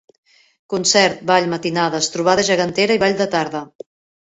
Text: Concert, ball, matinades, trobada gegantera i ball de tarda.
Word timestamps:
Concert, 0.73 1.19
ball, 1.33 1.51
matinades, 1.51 2.09
trobada 2.15 2.47
gegantera 2.51 2.99
i 2.99 3.05
ball 3.07 3.17
de 3.23 3.31
tarda. 3.39 3.65